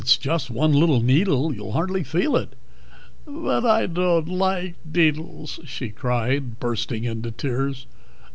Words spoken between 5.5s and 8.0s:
she cried, bursting into tears.